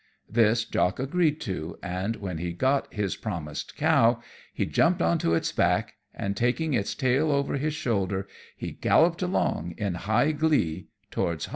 This 0.27 0.65
Jock 0.65 0.97
agreed 0.97 1.39
to; 1.41 1.77
and 1.83 2.15
when 2.15 2.39
he 2.39 2.53
got 2.53 2.91
his 2.91 3.15
promised 3.15 3.77
cow 3.77 4.19
he 4.51 4.65
jumped 4.65 4.99
on 4.99 5.19
to 5.19 5.35
its 5.35 5.51
back, 5.51 5.93
and 6.11 6.35
taking 6.35 6.73
its 6.73 6.95
tail 6.95 7.29
over 7.31 7.57
his 7.57 7.75
shoulder, 7.75 8.27
he 8.57 8.71
galloped 8.71 9.21
along, 9.21 9.75
in 9.77 9.93
high 9.93 10.31
glee, 10.31 10.87
towards 11.11 11.45
home. 11.45 11.49